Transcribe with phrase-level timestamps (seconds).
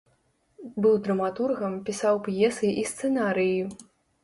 [0.85, 3.57] Быў драматургам, пісаў п'есы і сцэнарыі.